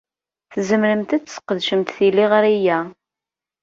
[0.53, 2.79] Tzemremt ad tesqedcemt tiliɣri-a.